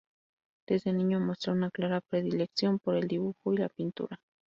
Desde 0.67 0.93
niño 0.93 1.19
muestra 1.19 1.53
una 1.53 1.69
clara 1.69 2.01
predilección 2.01 2.79
por 2.79 2.95
el 2.95 3.07
dibujo 3.07 3.53
y 3.53 3.57
la 3.57 3.69
pintura. 3.69 4.17